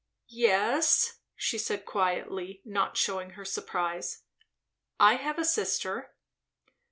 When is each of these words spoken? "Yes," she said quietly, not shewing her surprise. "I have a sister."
"Yes," 0.31 1.19
she 1.35 1.59
said 1.59 1.85
quietly, 1.85 2.59
not 2.65 2.97
shewing 2.97 3.33
her 3.37 3.45
surprise. 3.45 4.23
"I 4.99 5.17
have 5.17 5.37
a 5.37 5.45
sister." 5.45 6.15